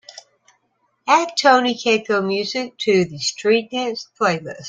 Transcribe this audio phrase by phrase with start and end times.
[1.07, 4.57] Add Tony Kakko music to Street Dance playlist